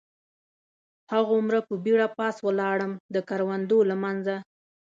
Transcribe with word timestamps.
هغومره 1.13 1.59
په 1.67 1.73
بېړه 1.83 2.07
پاس 2.17 2.35
ولاړم، 2.47 2.91
د 3.13 3.17
کروندو 3.29 3.79
له 3.89 3.95
منځه. 4.03 4.35